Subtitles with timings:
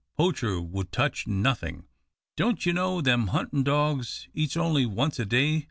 [0.17, 1.85] Poacher would touch nothing.
[2.35, 5.59] "Don't ye know them huntin' dogs eats only once a day?"